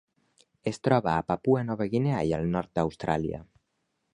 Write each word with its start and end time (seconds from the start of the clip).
Es 0.71 0.79
troba 0.87 1.11
a 1.17 1.27
Papua 1.27 1.61
Nova 1.67 1.87
Guinea 1.93 2.25
i 2.31 2.33
al 2.39 2.51
nord 2.57 2.73
d'Austràlia. 2.81 3.45